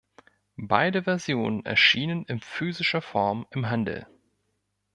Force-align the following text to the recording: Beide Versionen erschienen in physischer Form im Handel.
Beide 0.57 1.03
Versionen 1.03 1.63
erschienen 1.63 2.25
in 2.25 2.39
physischer 2.39 3.03
Form 3.03 3.45
im 3.51 3.69
Handel. 3.69 4.07